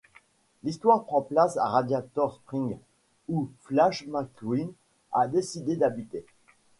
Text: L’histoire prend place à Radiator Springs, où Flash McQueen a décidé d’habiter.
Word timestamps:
L’histoire 0.63 1.03
prend 1.05 1.21
place 1.21 1.57
à 1.57 1.65
Radiator 1.67 2.33
Springs, 2.33 2.79
où 3.29 3.49
Flash 3.59 4.07
McQueen 4.07 4.73
a 5.11 5.27
décidé 5.27 5.75
d’habiter. 5.75 6.25